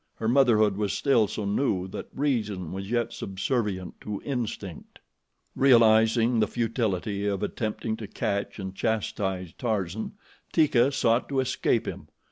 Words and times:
Her 0.15 0.27
motherhood 0.27 0.77
was 0.77 0.93
still 0.93 1.27
so 1.27 1.45
new 1.45 1.87
that 1.89 2.07
reason 2.11 2.71
was 2.71 2.89
yet 2.89 3.13
subservient 3.13 4.01
to 4.01 4.19
instinct. 4.25 4.97
Realizing 5.55 6.39
the 6.39 6.47
futility 6.47 7.27
of 7.27 7.43
attempting 7.43 7.95
to 7.97 8.07
catch 8.07 8.57
and 8.57 8.73
chastise 8.73 9.53
Tarzan, 9.59 10.13
Teeka 10.53 10.91
sought 10.91 11.29
to 11.29 11.39
escape 11.39 11.87
him. 11.87 12.07